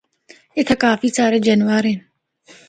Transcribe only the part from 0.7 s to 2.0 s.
کافی سارے جانور ہن۔